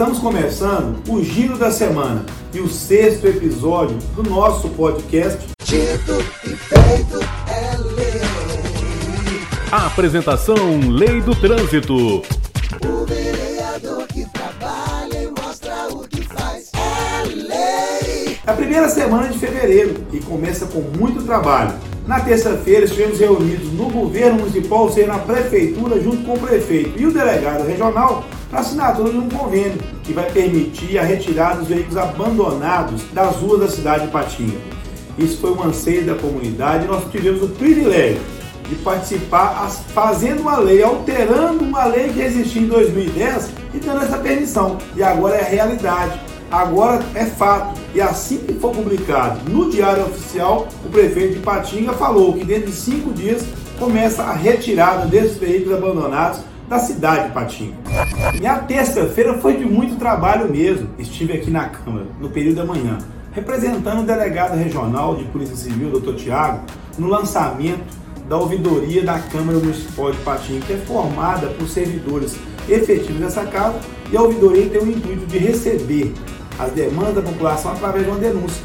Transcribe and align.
Estamos 0.00 0.18
começando 0.18 0.98
o 1.10 1.22
Giro 1.22 1.58
da 1.58 1.70
Semana 1.70 2.24
e 2.54 2.58
o 2.58 2.66
sexto 2.70 3.26
episódio 3.26 3.98
do 4.16 4.22
nosso 4.22 4.70
podcast. 4.70 5.38
Dito 5.62 6.24
e 6.42 6.56
feito 6.56 7.20
é 7.46 7.76
lei. 7.76 8.22
A 9.70 9.88
apresentação 9.88 10.56
Lei 10.88 11.20
do 11.20 11.34
Trânsito. 11.34 12.22
O 12.82 13.04
vereador 13.06 14.06
que 14.06 14.24
trabalha 14.30 15.22
e 15.22 15.30
mostra 15.38 15.88
o 15.90 16.08
que 16.08 16.22
faz 16.22 16.70
é 16.72 17.26
lei. 17.26 18.38
É 18.46 18.50
a 18.50 18.54
primeira 18.54 18.88
semana 18.88 19.28
de 19.28 19.38
fevereiro 19.38 20.02
e 20.14 20.20
começa 20.20 20.64
com 20.64 20.80
muito 20.98 21.22
trabalho. 21.26 21.74
Na 22.06 22.20
terça-feira 22.20 22.86
estivemos 22.86 23.18
reunidos 23.18 23.70
no 23.74 23.90
governo 23.90 24.38
municipal, 24.38 24.84
ou 24.84 24.92
seja, 24.92 25.08
na 25.08 25.18
prefeitura, 25.18 26.00
junto 26.00 26.24
com 26.24 26.32
o 26.32 26.40
prefeito 26.40 26.98
e 26.98 27.04
o 27.04 27.12
delegado 27.12 27.66
regional, 27.66 28.24
para 28.50 28.60
assinatura 28.60 29.12
de 29.12 29.18
um 29.18 29.28
convênio 29.28 29.78
que 30.02 30.12
vai 30.12 30.28
permitir 30.30 30.98
a 30.98 31.02
retirada 31.02 31.60
dos 31.60 31.68
veículos 31.68 31.96
abandonados 31.96 33.02
das 33.12 33.36
ruas 33.36 33.60
da 33.60 33.68
cidade 33.68 34.06
de 34.06 34.10
Patinga. 34.10 34.58
Isso 35.16 35.38
foi 35.38 35.52
um 35.52 35.62
anseio 35.62 36.04
da 36.04 36.16
comunidade 36.16 36.84
e 36.84 36.88
nós 36.88 37.04
tivemos 37.10 37.42
o 37.42 37.48
privilégio 37.48 38.20
de 38.68 38.74
participar 38.76 39.68
fazendo 39.94 40.40
uma 40.40 40.56
lei, 40.58 40.82
alterando 40.82 41.64
uma 41.64 41.84
lei 41.84 42.08
que 42.08 42.20
existia 42.20 42.62
em 42.62 42.66
2010 42.66 43.50
e 43.74 43.78
dando 43.78 44.02
essa 44.02 44.18
permissão. 44.18 44.78
E 44.96 45.02
agora 45.02 45.36
é 45.36 45.42
realidade, 45.42 46.20
agora 46.50 47.04
é 47.14 47.26
fato. 47.26 47.78
E 47.94 48.00
assim 48.00 48.38
que 48.38 48.54
for 48.54 48.72
publicado 48.72 49.48
no 49.48 49.70
Diário 49.70 50.04
Oficial, 50.04 50.68
o 50.84 50.88
prefeito 50.88 51.34
de 51.34 51.40
Patinga 51.40 51.92
falou 51.92 52.32
que 52.34 52.44
dentro 52.44 52.66
de 52.66 52.76
cinco 52.76 53.12
dias 53.12 53.44
começa 53.78 54.22
a 54.22 54.32
retirada 54.32 55.06
desses 55.06 55.36
veículos 55.36 55.78
abandonados 55.78 56.40
da 56.70 56.78
cidade 56.78 57.26
de 57.26 57.34
Patinga. 57.34 57.74
Minha 58.38 58.58
terça-feira 58.60 59.36
foi 59.38 59.56
de 59.56 59.64
muito 59.64 59.96
trabalho 59.96 60.48
mesmo. 60.48 60.88
Estive 61.00 61.32
aqui 61.32 61.50
na 61.50 61.68
Câmara, 61.68 62.06
no 62.20 62.30
período 62.30 62.58
da 62.58 62.64
manhã, 62.64 62.96
representando 63.32 64.02
o 64.02 64.06
delegado 64.06 64.56
regional 64.56 65.16
de 65.16 65.24
Polícia 65.24 65.56
Civil, 65.56 65.90
Dr. 65.90 66.14
Tiago, 66.14 66.60
no 66.96 67.08
lançamento 67.08 67.98
da 68.28 68.36
ouvidoria 68.36 69.02
da 69.02 69.18
Câmara 69.18 69.58
Municipal 69.58 70.12
de 70.12 70.18
Patinga, 70.18 70.64
que 70.64 70.72
é 70.74 70.76
formada 70.76 71.48
por 71.48 71.68
servidores 71.68 72.36
efetivos 72.68 73.20
dessa 73.20 73.44
casa, 73.46 73.80
e 74.12 74.16
a 74.16 74.22
ouvidoria 74.22 74.68
tem 74.68 74.80
o 74.80 74.88
intuito 74.88 75.26
de 75.26 75.38
receber 75.38 76.14
as 76.56 76.70
demandas 76.70 77.16
da 77.16 77.22
população 77.22 77.72
através 77.72 78.04
de 78.04 78.10
uma 78.12 78.20
denúncia, 78.20 78.62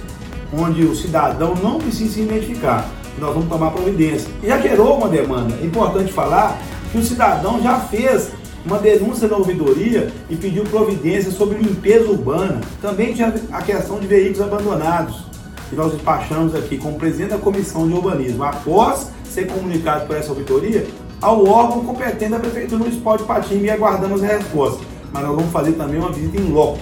onde 0.53 0.86
o 0.86 0.95
cidadão 0.95 1.56
não 1.56 1.80
precisa 1.80 2.14
se 2.14 2.22
identificar. 2.22 2.88
Nós 3.17 3.33
vamos 3.33 3.50
tomar 3.50 3.72
providência. 3.72 4.30
E 4.44 4.48
já 4.48 4.59
gerou 4.59 4.98
uma 4.98 5.08
demanda. 5.08 5.56
É 5.59 5.66
importante 5.66 6.11
falar 6.11 6.59
que 6.96 7.02
o 7.02 7.04
cidadão 7.04 7.62
já 7.62 7.78
fez 7.78 8.30
uma 8.66 8.80
denúncia 8.80 9.28
na 9.28 9.36
ouvidoria 9.36 10.10
e 10.30 10.36
pediu 10.38 10.64
providência 10.64 11.30
sobre 11.30 11.58
limpeza 11.58 12.10
urbana. 12.10 12.62
Também 12.82 13.14
tinha 13.14 13.36
a 13.52 13.62
questão 13.62 14.00
de 14.00 14.08
veículos 14.08 14.42
abandonados, 14.42 15.26
que 15.70 15.76
nós 15.76 15.92
despachamos 15.92 16.56
aqui 16.56 16.78
com 16.78 16.92
o 16.92 16.96
presidente 16.96 17.32
da 17.32 17.38
Comissão 17.38 17.86
de 17.86 17.94
Urbanismo. 17.94 18.46
Após 18.46 19.10
ser 19.26 19.48
comunicado 19.48 20.06
por 20.08 20.16
essa 20.16 20.30
ouvidoria, 20.30 20.88
ao 21.22 21.46
órgão 21.46 21.84
competente 21.84 22.32
da 22.32 22.40
Prefeitura 22.40 22.78
Municipal 22.78 23.18
de 23.18 23.23
Patinga 23.26 23.66
e 23.66 23.70
aguardamos 23.70 24.23
a 24.23 24.28
resposta. 24.28 24.82
Mas 25.12 25.23
nós 25.23 25.36
vamos 25.36 25.52
fazer 25.52 25.73
também 25.73 26.00
uma 26.00 26.14
visita 26.14 26.38
em 26.38 26.50
loco 26.50 26.80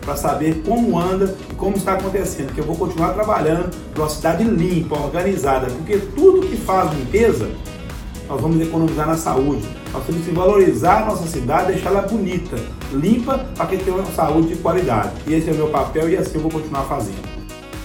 para 0.00 0.16
saber 0.16 0.60
como 0.66 0.98
anda 0.98 1.36
e 1.48 1.54
como 1.54 1.76
está 1.76 1.92
acontecendo, 1.92 2.46
porque 2.46 2.60
eu 2.60 2.64
vou 2.64 2.74
continuar 2.74 3.12
trabalhando 3.12 3.70
para 3.94 4.02
uma 4.02 4.10
cidade 4.10 4.42
limpa, 4.42 4.98
organizada, 4.98 5.68
porque 5.68 5.98
tudo 6.16 6.44
que 6.48 6.56
faz 6.56 6.92
limpeza 6.92 7.48
nós 8.32 8.40
vamos 8.40 8.62
economizar 8.62 9.06
na 9.06 9.16
saúde. 9.16 9.62
Nós 9.92 10.06
temos 10.06 10.24
que 10.24 10.30
valorizar 10.30 11.02
a 11.02 11.06
nossa 11.06 11.26
cidade, 11.26 11.74
deixar 11.74 11.90
ela 11.90 12.00
bonita, 12.00 12.56
limpa, 12.90 13.44
para 13.54 13.66
que 13.66 13.76
tenha 13.76 13.94
uma 13.94 14.06
saúde 14.06 14.48
de 14.48 14.56
qualidade. 14.56 15.10
E 15.26 15.34
esse 15.34 15.50
é 15.50 15.52
o 15.52 15.56
meu 15.56 15.68
papel 15.68 16.08
e 16.08 16.16
assim 16.16 16.36
eu 16.36 16.40
vou 16.40 16.50
continuar 16.50 16.84
fazendo. 16.84 17.20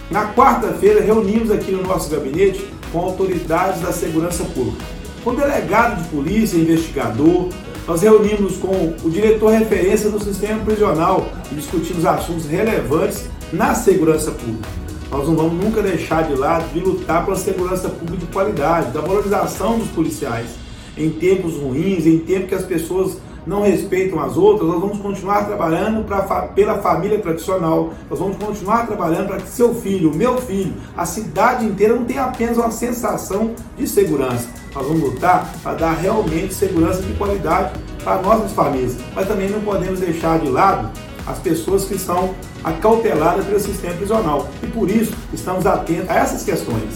Na 0.09 0.33
quarta-feira, 0.33 1.01
reunimos 1.01 1.51
aqui 1.51 1.71
no 1.71 1.83
nosso 1.83 2.09
gabinete 2.09 2.65
com 2.93 2.99
autoridades 2.99 3.81
da 3.81 3.91
segurança 3.91 4.45
pública, 4.45 4.85
com 5.21 5.35
delegado 5.35 6.01
de 6.01 6.07
polícia, 6.07 6.55
investigador. 6.55 7.49
Nós 7.85 8.01
reunimos 8.01 8.55
com 8.55 8.95
o 9.03 9.09
diretor 9.09 9.49
referência 9.51 10.09
do 10.09 10.23
sistema 10.23 10.63
prisional 10.63 11.27
e 11.51 11.55
discutimos 11.55 12.05
assuntos 12.05 12.45
relevantes 12.45 13.25
na 13.51 13.75
segurança 13.75 14.31
pública. 14.31 14.86
Nós 15.09 15.27
não 15.27 15.35
vamos 15.35 15.63
nunca 15.63 15.81
deixar 15.81 16.23
de 16.23 16.35
lado 16.35 16.71
de 16.73 16.79
lutar 16.79 17.23
pela 17.23 17.37
segurança 17.37 17.89
pública 17.89 18.25
de 18.25 18.31
qualidade, 18.31 18.91
da 18.91 19.01
valorização 19.01 19.79
dos 19.79 19.87
policiais. 19.89 20.49
Em 20.97 21.09
tempos 21.09 21.55
ruins, 21.55 22.05
em 22.05 22.19
tempos 22.19 22.49
que 22.49 22.55
as 22.55 22.63
pessoas 22.63 23.17
não 23.45 23.61
respeitam 23.61 24.19
as 24.19 24.35
outras, 24.35 24.69
nós 24.69 24.81
vamos 24.81 24.99
continuar 24.99 25.45
trabalhando 25.45 26.03
pra, 26.03 26.21
pela 26.47 26.79
família 26.79 27.17
tradicional, 27.19 27.93
nós 28.09 28.19
vamos 28.19 28.35
continuar 28.35 28.85
trabalhando 28.85 29.27
para 29.27 29.37
que 29.37 29.47
seu 29.47 29.73
filho, 29.73 30.13
meu 30.13 30.37
filho, 30.37 30.73
a 30.97 31.05
cidade 31.05 31.65
inteira 31.65 31.95
não 31.95 32.03
tenha 32.03 32.25
apenas 32.25 32.57
uma 32.57 32.71
sensação 32.71 33.55
de 33.77 33.87
segurança. 33.87 34.49
Nós 34.75 34.85
vamos 34.85 35.01
lutar 35.01 35.49
para 35.63 35.73
dar 35.75 35.93
realmente 35.93 36.53
segurança 36.53 37.01
de 37.01 37.13
qualidade 37.13 37.79
para 38.03 38.21
nossas 38.21 38.51
famílias, 38.51 38.97
mas 39.15 39.27
também 39.27 39.49
não 39.49 39.61
podemos 39.61 40.01
deixar 40.01 40.39
de 40.39 40.49
lado 40.49 40.91
as 41.27 41.39
pessoas 41.39 41.85
que 41.85 41.97
são 41.99 42.33
acauteladas 42.63 43.45
pelo 43.45 43.59
sistema 43.59 43.93
prisional. 43.95 44.49
E 44.63 44.67
por 44.67 44.89
isso 44.89 45.13
estamos 45.33 45.65
atentos 45.65 46.09
a 46.09 46.15
essas 46.15 46.43
questões. 46.43 46.95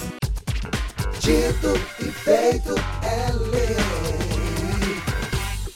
Dito 1.19 1.79
e 1.99 2.05
feito 2.05 2.73
é 3.03 3.31
lei. 3.51 3.77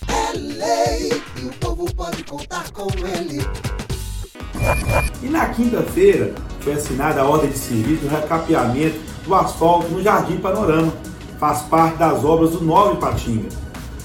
É 0.07 0.37
lei 0.37 1.21
e 1.41 1.45
o 1.45 1.51
povo 1.59 1.93
pode 1.93 2.23
contar 2.23 2.71
com 2.71 2.87
ele. 3.05 3.45
E 5.21 5.27
na 5.27 5.49
quinta-feira 5.49 6.33
foi 6.61 6.73
assinada 6.73 7.21
a 7.21 7.25
ordem 7.25 7.51
de 7.51 7.57
serviço 7.57 8.01
do 8.01 8.07
recapeamento 8.07 8.97
do 9.25 9.35
asfalto 9.35 9.89
no 9.89 10.01
Jardim 10.01 10.37
Panorama. 10.37 10.93
Faz 11.39 11.61
parte 11.63 11.97
das 11.97 12.23
obras 12.23 12.51
do 12.51 12.63
Nove 12.63 12.97
Patinga. 12.97 13.49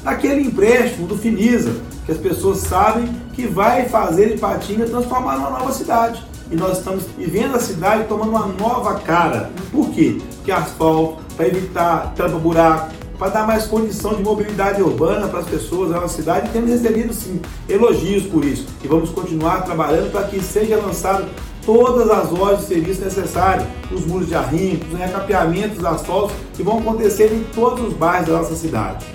Naquele 0.02 0.42
empréstimo 0.42 1.06
do 1.06 1.16
Finisa, 1.16 1.74
que 2.10 2.12
as 2.12 2.18
pessoas 2.18 2.58
sabem 2.58 3.08
que 3.32 3.46
vai 3.46 3.88
fazer 3.88 4.34
Ipatinga 4.34 4.86
transformar 4.86 5.36
numa 5.36 5.50
nova 5.50 5.72
cidade. 5.72 6.20
E 6.50 6.56
nós 6.56 6.78
estamos 6.78 7.04
vivendo 7.16 7.54
a 7.54 7.60
cidade 7.60 8.08
tomando 8.08 8.30
uma 8.30 8.46
nova 8.46 8.94
cara. 8.94 9.50
Por 9.70 9.90
quê? 9.90 10.20
Porque 10.36 10.50
asfalto, 10.50 11.22
para 11.36 11.46
evitar 11.46 12.12
tampa-buraco, 12.16 12.92
para 13.16 13.28
dar 13.28 13.46
mais 13.46 13.66
condição 13.66 14.14
de 14.14 14.24
mobilidade 14.24 14.82
urbana 14.82 15.28
para 15.28 15.40
as 15.40 15.46
pessoas 15.46 15.90
na 15.90 16.08
cidade. 16.08 16.48
E 16.48 16.50
temos 16.50 16.70
recebido, 16.70 17.12
sim, 17.12 17.40
elogios 17.68 18.24
por 18.24 18.44
isso. 18.44 18.66
E 18.82 18.88
vamos 18.88 19.10
continuar 19.10 19.62
trabalhando 19.62 20.10
para 20.10 20.24
que 20.24 20.42
seja 20.42 20.76
lançado 20.78 21.26
todas 21.64 22.10
as 22.10 22.30
lojas 22.30 22.60
de 22.60 22.66
serviço 22.66 23.04
necessários, 23.04 23.68
os 23.92 24.04
muros 24.04 24.26
de 24.26 24.34
arrimo, 24.34 24.80
os 24.92 24.98
recapeamentos 24.98 25.84
asfaltos 25.84 26.34
que 26.56 26.62
vão 26.64 26.78
acontecer 26.80 27.32
em 27.32 27.44
todos 27.54 27.86
os 27.86 27.92
bairros 27.92 28.26
da 28.26 28.38
nossa 28.38 28.56
cidade. 28.56 29.06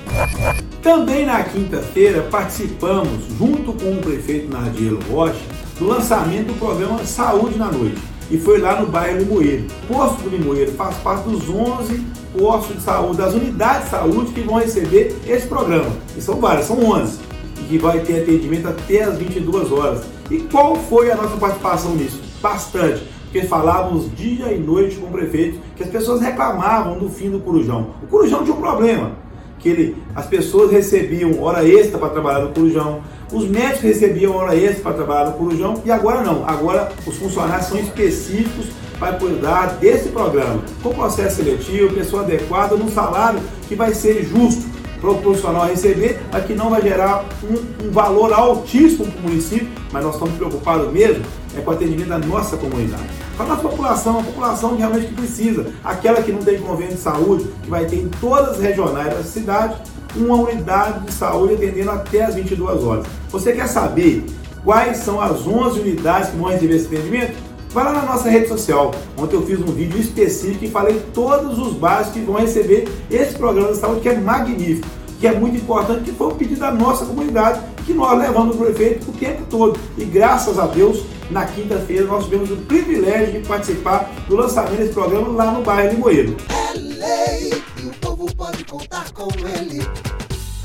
Também 0.86 1.26
na 1.26 1.44
quinta-feira 1.44 2.22
participamos, 2.30 3.26
junto 3.40 3.74
com 3.74 3.94
o 3.94 3.98
prefeito 3.98 4.54
Nardielo 4.54 5.00
Rocha, 5.12 5.42
do 5.80 5.88
lançamento 5.88 6.50
do 6.50 6.60
programa 6.60 7.04
Saúde 7.04 7.58
na 7.58 7.72
Noite. 7.72 8.00
E 8.30 8.38
foi 8.38 8.60
lá 8.60 8.80
no 8.80 8.86
bairro 8.86 9.18
Limoeiro. 9.18 9.66
O 9.90 9.94
posto 9.96 10.22
do 10.22 10.30
Limoeiro 10.30 10.72
faz 10.74 10.96
parte 10.98 11.28
dos 11.28 11.50
11 11.50 12.06
postos 12.38 12.76
de 12.76 12.84
saúde, 12.84 13.18
das 13.18 13.34
unidades 13.34 13.86
de 13.86 13.90
saúde 13.90 14.32
que 14.32 14.42
vão 14.42 14.60
receber 14.60 15.18
esse 15.26 15.48
programa. 15.48 15.90
E 16.16 16.22
são 16.22 16.40
várias, 16.40 16.68
são 16.68 16.78
11. 16.78 17.18
E 17.62 17.64
que 17.64 17.78
vai 17.80 18.02
ter 18.02 18.22
atendimento 18.22 18.68
até 18.68 19.06
as 19.06 19.18
22 19.18 19.72
horas. 19.72 20.04
E 20.30 20.38
qual 20.38 20.76
foi 20.76 21.10
a 21.10 21.16
nossa 21.16 21.36
participação 21.36 21.96
nisso? 21.96 22.22
Bastante 22.40 23.16
porque 23.36 23.48
falávamos 23.48 24.16
dia 24.16 24.54
e 24.54 24.60
noite 24.60 24.96
com 24.96 25.08
o 25.08 25.12
prefeito 25.12 25.60
que 25.76 25.84
as 25.84 25.90
pessoas 25.90 26.22
reclamavam 26.22 26.98
do 26.98 27.10
fim 27.10 27.30
do 27.30 27.40
Corujão. 27.42 27.88
O 28.02 28.08
Corujão 28.08 28.46
tinha 28.46 28.56
um 28.56 28.62
problema 28.62 29.25
que 29.66 29.70
ele, 29.70 29.98
as 30.14 30.28
pessoas 30.28 30.72
recebiam 30.72 31.42
hora 31.42 31.68
extra 31.68 31.98
para 31.98 32.10
trabalhar 32.10 32.42
no 32.42 32.54
Corujão, 32.54 33.02
os 33.34 33.50
médicos 33.50 33.82
recebiam 33.82 34.36
hora 34.36 34.56
extra 34.56 34.84
para 34.84 34.94
trabalhar 34.94 35.26
no 35.32 35.38
Corujão 35.38 35.82
e 35.84 35.90
agora 35.90 36.22
não. 36.22 36.48
Agora 36.48 36.92
os 37.04 37.18
funcionários 37.18 37.66
são 37.66 37.80
específicos 37.80 38.68
para 39.00 39.14
cuidar 39.14 39.78
desse 39.80 40.10
programa, 40.10 40.62
com 40.84 40.94
processo 40.94 41.38
seletivo, 41.38 41.96
pessoa 41.96 42.22
adequada, 42.22 42.76
num 42.76 42.92
salário 42.92 43.40
que 43.68 43.74
vai 43.74 43.92
ser 43.96 44.24
justo 44.26 44.64
para 45.02 45.10
o 45.10 45.18
profissional 45.18 45.66
receber, 45.66 46.22
mas 46.32 46.46
que 46.46 46.54
não 46.54 46.70
vai 46.70 46.84
gerar 46.84 47.26
um, 47.44 47.88
um 47.88 47.92
valor 47.92 48.32
altíssimo 48.34 49.12
para 49.12 49.20
o 49.20 49.24
município, 49.24 49.68
mas 49.92 50.04
nós 50.04 50.14
estamos 50.14 50.36
preocupados 50.36 50.94
mesmo 50.94 51.26
é 51.58 51.62
com 51.62 51.72
o 51.72 51.74
atendimento 51.74 52.10
da 52.10 52.20
nossa 52.20 52.56
comunidade. 52.56 53.25
Para 53.38 53.54
a 53.54 53.58
população, 53.58 54.20
a 54.20 54.24
população 54.24 54.78
realmente 54.78 55.08
que 55.08 55.14
precisa, 55.14 55.68
aquela 55.84 56.22
que 56.22 56.32
não 56.32 56.40
tem 56.40 56.58
convênio 56.58 56.96
de 56.96 57.02
saúde, 57.02 57.46
que 57.62 57.70
vai 57.70 57.86
ter 57.86 57.98
em 57.98 58.08
todas 58.08 58.52
as 58.52 58.60
regionais 58.60 59.14
da 59.14 59.24
cidade 59.24 59.76
uma 60.16 60.36
unidade 60.36 61.06
de 61.06 61.12
saúde 61.12 61.56
atendendo 61.56 61.92
até 61.92 62.24
as 62.24 62.36
22 62.36 62.84
horas. 62.84 63.06
Você 63.30 63.52
quer 63.52 63.68
saber 63.68 64.26
quais 64.64 64.98
são 64.98 65.20
as 65.20 65.46
11 65.46 65.82
unidades 65.82 66.30
que 66.30 66.38
vão 66.38 66.50
receber 66.50 66.76
esse 66.76 66.86
atendimento? 66.86 67.36
Vai 67.72 67.84
lá 67.84 67.92
na 67.92 68.04
nossa 68.04 68.30
rede 68.30 68.48
social. 68.48 68.92
Ontem 69.18 69.36
eu 69.36 69.46
fiz 69.46 69.60
um 69.60 69.66
vídeo 69.66 70.00
específico 70.00 70.64
e 70.64 70.72
falei 70.72 71.04
todos 71.14 71.60
os 71.60 71.74
bairros 71.74 72.08
que 72.14 72.20
vão 72.22 72.36
receber 72.36 72.88
esse 73.12 73.36
programa 73.36 73.74
de 73.74 73.80
saúde 73.80 74.00
que 74.00 74.08
é 74.08 74.18
magnífico. 74.18 74.88
que 75.20 75.28
é 75.28 75.34
muito 75.34 75.56
importante, 75.56 76.04
que 76.04 76.12
foi 76.12 76.28
um 76.28 76.36
pedido 76.36 76.60
da 76.60 76.72
nossa 76.72 77.06
comunidade, 77.06 77.62
que 77.86 77.94
nós 77.94 78.20
levamos 78.20 78.56
o 78.56 78.60
prefeito 78.60 79.10
o 79.10 79.14
tempo 79.14 79.44
todo. 79.50 79.80
E 79.98 80.04
graças 80.04 80.60
a 80.60 80.68
Deus, 80.68 81.06
na 81.30 81.46
quinta-feira, 81.46 82.06
nós 82.06 82.26
tivemos 82.26 82.52
o 82.52 82.58
privilégio 82.58 83.42
de 83.42 83.48
participar 83.48 84.10
do 84.28 84.36
lançamento 84.36 84.78
desse 84.78 84.94
programa 84.94 85.30
lá 85.30 85.52
no 85.52 85.62
bairro 85.64 85.94
Limoeiro. 85.94 86.36
É 86.50 86.78
lei, 86.78 87.54
e 87.82 87.88
o 87.88 87.94
povo 88.00 88.34
pode 88.36 88.64
contar 88.66 89.12
com 89.12 89.30
ele. 89.48 89.86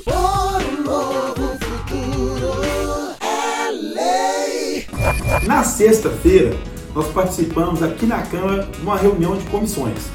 Por 0.04 0.14
um 0.14 0.82
novo 0.84 1.56
futuro, 1.58 3.14
é 3.20 3.70
lei. 3.70 4.86
Na 5.46 5.64
sexta-feira, 5.64 6.54
nós 6.94 7.06
participamos 7.08 7.82
aqui 7.82 8.06
na 8.06 8.22
Câmara 8.22 8.64
de 8.64 8.82
uma 8.82 8.96
reunião 8.96 9.36
de 9.36 9.44
comissões. 9.44 10.10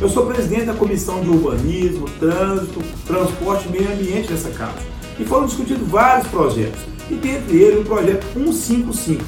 Eu 0.00 0.08
sou 0.08 0.24
presidente 0.24 0.64
da 0.64 0.74
Comissão 0.74 1.20
de 1.20 1.28
Urbanismo, 1.28 2.08
Trânsito, 2.18 2.80
Transporte 3.06 3.68
e 3.68 3.72
Meio 3.72 3.92
Ambiente 3.92 4.28
dessa 4.28 4.48
casa. 4.50 4.78
E 5.18 5.24
foram 5.24 5.44
discutidos 5.44 5.86
vários 5.88 6.26
projetos, 6.28 6.80
e 7.10 7.14
dentre 7.14 7.58
eles 7.58 7.80
o 7.80 7.84
projeto 7.84 8.24
155, 8.32 9.22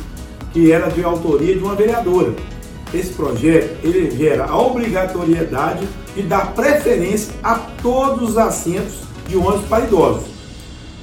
que 0.52 0.70
era 0.70 0.88
de 0.88 1.02
autoria 1.02 1.54
de 1.54 1.62
uma 1.62 1.74
vereadora. 1.74 2.34
Esse 2.92 3.12
projeto 3.12 3.78
ele 3.82 4.10
gera 4.10 4.44
a 4.44 4.58
obrigatoriedade 4.58 5.88
de 6.14 6.22
dar 6.22 6.52
preferência 6.54 7.34
a 7.42 7.54
todos 7.54 8.30
os 8.30 8.38
assentos 8.38 9.00
de 9.28 9.36
ônibus 9.36 9.66
para 9.66 9.84
idosos 9.84 10.31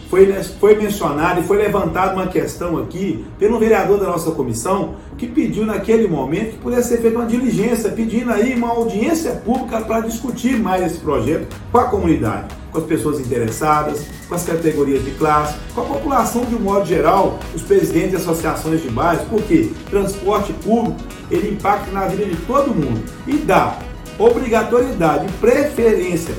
foi, 0.09 0.25
foi 0.59 0.77
e 0.79 1.43
foi 1.43 1.57
levantada 1.57 2.15
uma 2.15 2.25
questão 2.25 2.79
aqui 2.79 3.23
pelo 3.37 3.59
vereador 3.59 3.99
da 3.99 4.07
nossa 4.07 4.31
comissão 4.31 4.95
que 5.17 5.27
pediu 5.27 5.65
naquele 5.65 6.07
momento 6.07 6.53
que 6.53 6.57
pudesse 6.57 6.89
ser 6.89 6.97
feita 6.97 7.17
uma 7.19 7.27
diligência, 7.27 7.91
pedindo 7.91 8.31
aí 8.31 8.55
uma 8.55 8.69
audiência 8.69 9.33
pública 9.33 9.81
para 9.81 10.01
discutir 10.01 10.57
mais 10.57 10.83
esse 10.83 10.99
projeto 10.99 11.55
com 11.71 11.77
a 11.77 11.83
comunidade, 11.85 12.47
com 12.71 12.79
as 12.79 12.85
pessoas 12.85 13.19
interessadas, 13.19 14.07
com 14.27 14.33
as 14.33 14.43
categorias 14.43 15.05
de 15.05 15.11
classe, 15.11 15.55
com 15.75 15.81
a 15.81 15.85
população 15.85 16.43
de 16.43 16.55
um 16.55 16.59
modo 16.59 16.87
geral, 16.87 17.37
os 17.53 17.61
presidentes 17.61 18.11
de 18.11 18.15
associações 18.15 18.81
de 18.81 18.89
bairros, 18.89 19.27
porque 19.29 19.71
transporte 19.91 20.53
público 20.53 20.97
ele 21.29 21.51
impacta 21.51 21.91
na 21.91 22.07
vida 22.07 22.25
de 22.25 22.35
todo 22.47 22.73
mundo 22.73 23.03
e 23.27 23.33
dá 23.33 23.77
obrigatoriedade 24.17 25.31
preferência 25.39 26.33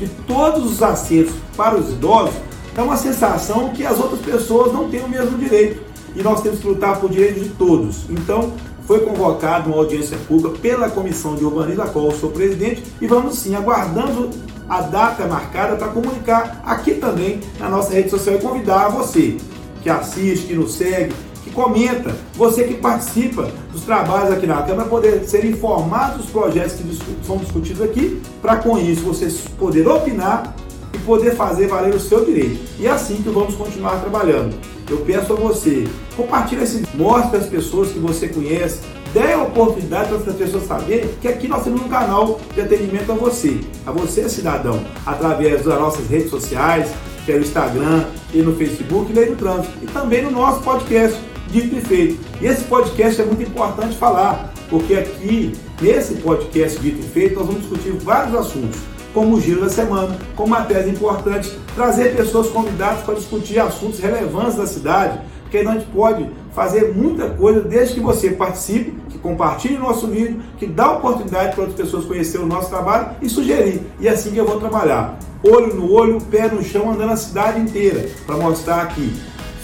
de 0.00 0.08
todos 0.26 0.64
os 0.64 0.82
assentos 0.82 1.34
para 1.56 1.76
os 1.76 1.92
idosos 1.92 2.34
dá 2.74 2.82
uma 2.82 2.96
sensação 2.96 3.70
que 3.70 3.84
as 3.84 3.98
outras 3.98 4.20
pessoas 4.20 4.72
não 4.72 4.88
têm 4.88 5.02
o 5.02 5.08
mesmo 5.08 5.38
direito. 5.38 5.80
E 6.14 6.22
nós 6.22 6.42
temos 6.42 6.60
que 6.60 6.66
lutar 6.66 7.00
por 7.00 7.10
direitos 7.10 7.42
de 7.42 7.48
todos. 7.50 8.08
Então, 8.08 8.52
foi 8.86 9.00
convocada 9.00 9.68
uma 9.68 9.78
audiência 9.78 10.16
pública 10.28 10.58
pela 10.58 10.90
Comissão 10.90 11.34
de 11.34 11.44
Urbanismo, 11.44 11.82
a 11.82 11.86
qual 11.86 12.06
eu 12.06 12.12
sou 12.12 12.30
presidente, 12.30 12.84
e 13.00 13.06
vamos 13.06 13.38
sim, 13.38 13.54
aguardando 13.54 14.30
a 14.68 14.80
data 14.80 15.26
marcada 15.26 15.76
para 15.76 15.88
comunicar 15.88 16.62
aqui 16.64 16.94
também 16.94 17.40
na 17.58 17.68
nossa 17.68 17.92
rede 17.92 18.10
social 18.10 18.36
e 18.36 18.38
convidar 18.38 18.88
você 18.88 19.36
que 19.82 19.90
assiste, 19.90 20.46
que 20.46 20.54
nos 20.54 20.74
segue, 20.74 21.14
que 21.42 21.50
comenta, 21.50 22.14
você 22.34 22.64
que 22.64 22.74
participa 22.74 23.50
dos 23.70 23.82
trabalhos 23.82 24.32
aqui 24.32 24.46
na 24.46 24.62
Câmara, 24.62 24.88
poder 24.88 25.24
ser 25.24 25.44
informado 25.44 26.18
dos 26.18 26.30
projetos 26.30 26.74
que 26.74 27.26
são 27.26 27.36
discutidos 27.36 27.82
aqui, 27.82 28.22
para 28.40 28.56
com 28.56 28.78
isso 28.78 29.02
você 29.02 29.28
poder 29.58 29.86
opinar 29.86 30.54
e 30.94 30.98
poder 30.98 31.34
fazer 31.34 31.66
valer 31.66 31.94
o 31.94 32.00
seu 32.00 32.24
direito. 32.24 32.60
E 32.78 32.86
é 32.86 32.90
assim 32.90 33.16
que 33.16 33.28
vamos 33.28 33.54
continuar 33.54 34.00
trabalhando. 34.00 34.54
Eu 34.88 34.98
peço 34.98 35.32
a 35.32 35.36
você, 35.36 35.88
compartilhe 36.16 36.62
esse 36.62 36.78
vídeo, 36.78 36.90
mostre 36.94 37.38
às 37.38 37.46
pessoas 37.46 37.90
que 37.90 37.98
você 37.98 38.28
conhece, 38.28 38.80
dê 39.12 39.32
a 39.32 39.42
oportunidade 39.42 40.08
para 40.08 40.32
as 40.32 40.36
pessoas 40.36 40.66
saberem 40.66 41.08
que 41.20 41.28
aqui 41.28 41.48
nós 41.48 41.64
temos 41.64 41.80
um 41.80 41.88
canal 41.88 42.38
de 42.54 42.60
atendimento 42.60 43.10
a 43.10 43.14
você, 43.14 43.60
a 43.86 43.92
você 43.92 44.28
cidadão, 44.28 44.84
através 45.06 45.64
das 45.64 45.78
nossas 45.78 46.06
redes 46.08 46.30
sociais, 46.30 46.90
que 47.24 47.32
é 47.32 47.36
o 47.36 47.40
Instagram 47.40 48.04
e 48.32 48.42
no 48.42 48.54
Facebook, 48.54 49.12
Lei 49.12 49.26
do 49.26 49.36
Trânsito, 49.36 49.72
e 49.82 49.86
também 49.86 50.22
no 50.22 50.30
nosso 50.30 50.60
podcast, 50.62 51.18
Dito 51.48 51.76
e 51.76 51.80
Feito. 51.80 52.20
E 52.40 52.46
esse 52.46 52.64
podcast 52.64 53.22
é 53.22 53.24
muito 53.24 53.42
importante 53.42 53.96
falar, 53.96 54.52
porque 54.68 54.94
aqui, 54.94 55.52
nesse 55.80 56.14
podcast 56.16 56.78
Dito 56.78 57.00
e 57.00 57.08
Feito, 57.08 57.36
nós 57.36 57.46
vamos 57.46 57.62
discutir 57.62 57.92
vários 57.92 58.34
assuntos 58.34 58.93
como 59.14 59.36
o 59.36 59.40
Giro 59.40 59.60
da 59.60 59.70
Semana, 59.70 60.18
com 60.34 60.46
matérias 60.46 60.88
importantes, 60.88 61.56
trazer 61.74 62.16
pessoas 62.16 62.48
convidadas 62.48 63.04
para 63.04 63.14
discutir 63.14 63.60
assuntos 63.60 64.00
relevantes 64.00 64.56
da 64.56 64.66
cidade, 64.66 65.20
porque 65.42 65.58
a 65.58 65.72
gente 65.72 65.86
pode 65.86 66.28
fazer 66.52 66.92
muita 66.94 67.30
coisa 67.30 67.60
desde 67.60 67.94
que 67.94 68.00
você 68.00 68.30
participe, 68.30 68.92
que 69.08 69.18
compartilhe 69.18 69.76
o 69.76 69.80
nosso 69.80 70.08
vídeo, 70.08 70.42
que 70.58 70.66
dá 70.66 70.92
oportunidade 70.92 71.54
para 71.54 71.62
outras 71.62 71.80
pessoas 71.80 72.04
conhecer 72.04 72.38
o 72.38 72.46
nosso 72.46 72.68
trabalho 72.68 73.10
e 73.22 73.28
sugerir. 73.28 73.82
E 74.00 74.08
é 74.08 74.10
assim 74.10 74.32
que 74.32 74.38
eu 74.38 74.46
vou 74.46 74.58
trabalhar. 74.58 75.16
Olho 75.44 75.74
no 75.74 75.92
olho, 75.92 76.20
pé 76.20 76.48
no 76.48 76.62
chão, 76.62 76.90
andando 76.90 77.12
a 77.12 77.16
cidade 77.16 77.60
inteira, 77.60 78.08
para 78.26 78.36
mostrar 78.36 78.88
que 78.88 79.14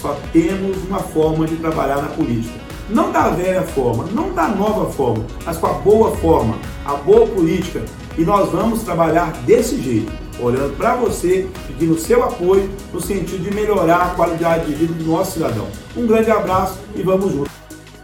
só 0.00 0.17
temos 0.32 0.76
uma 0.88 1.00
forma 1.00 1.46
de 1.46 1.56
trabalhar 1.56 1.96
na 1.96 2.08
política. 2.08 2.58
Não 2.88 3.12
da 3.12 3.29
velha 3.29 3.62
forma, 3.62 4.05
não 4.12 4.32
da 4.32 4.49
nova 4.49 4.91
forma, 4.91 5.25
mas 5.44 5.56
com 5.56 5.67
a 5.67 5.73
boa 5.75 6.17
forma, 6.17 6.56
a 6.85 6.94
boa 6.94 7.26
política, 7.26 7.82
e 8.20 8.25
nós 8.25 8.50
vamos 8.50 8.82
trabalhar 8.82 9.32
desse 9.46 9.81
jeito, 9.81 10.12
olhando 10.38 10.76
para 10.76 10.94
você, 10.94 11.49
pedindo 11.67 11.99
seu 11.99 12.22
apoio 12.22 12.70
no 12.93 13.00
sentido 13.00 13.43
de 13.43 13.55
melhorar 13.55 14.02
a 14.02 14.11
qualidade 14.11 14.67
de 14.67 14.75
vida 14.75 14.93
do 14.93 15.05
nosso 15.05 15.32
cidadão. 15.32 15.67
Um 15.96 16.06
grande 16.06 16.31
abraço 16.31 16.78
e 16.94 17.02
vamos 17.02 17.32
juntos. 17.32 17.50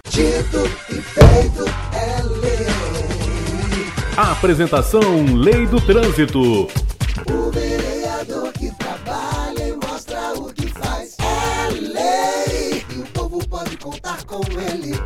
E 0.08 1.02
feito 1.02 1.64
é 1.92 2.22
lei. 2.22 2.66
A 4.16 4.32
apresentação 4.32 5.02
Lei 5.34 5.66
do 5.66 5.78
Trânsito. 5.82 6.66
O 7.30 7.50
vereador 7.52 8.50
que 8.54 8.70
trabalha 8.76 9.68
e 9.68 9.86
mostra 9.86 10.32
o 10.32 10.50
que 10.50 10.66
faz 10.68 11.14
é 11.20 11.70
lei. 11.72 12.86
E 12.96 13.00
o 13.00 13.04
povo 13.12 13.46
pode 13.46 13.76
contar 13.76 14.24
com 14.24 14.40
ele. 14.72 14.98